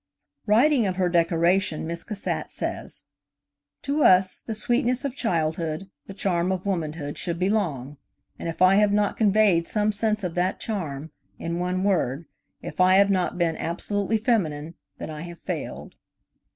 Writing 0.47 0.87
of 0.87 0.95
her 0.95 1.09
decoration, 1.09 1.85
Miss 1.85 2.03
Cassatt 2.03 2.49
says: 2.49 3.03
"To 3.83 4.01
us, 4.03 4.39
the 4.39 4.55
sweetness 4.55 5.05
of 5.05 5.15
childhood, 5.15 5.91
the 6.07 6.15
charm 6.15 6.51
of 6.51 6.65
womanhood 6.65 7.19
should 7.19 7.37
belong, 7.37 7.97
and 8.39 8.49
if 8.49 8.63
I 8.63 8.77
have 8.77 8.91
not 8.91 9.15
conveyed 9.15 9.67
some 9.67 9.91
sense 9.91 10.23
of 10.23 10.33
that 10.33 10.59
charm–in 10.59 11.59
one 11.59 11.83
word, 11.83 12.25
if 12.63 12.81
I 12.81 12.95
have 12.95 13.11
not 13.11 13.37
been 13.37 13.55
absolutely 13.57 14.17
feminine, 14.17 14.73
then 14.97 15.11
I 15.11 15.21
have 15.21 15.37
failed." 15.37 15.93